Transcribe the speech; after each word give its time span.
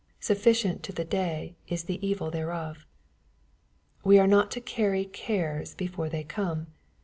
61 0.19 0.21
Sufficient 0.35 0.83
to 0.83 0.91
the 0.93 1.05
day 1.05 1.53
is 1.67 1.83
the 1.83 2.03
evil 2.03 2.31
thereof." 2.31 2.87
We 4.03 4.17
are 4.17 4.25
not 4.25 4.49
to 4.49 4.59
carry 4.59 5.05
cares 5.05 5.75
before 5.75 6.09
they 6.09 6.23
come. 6.23 6.65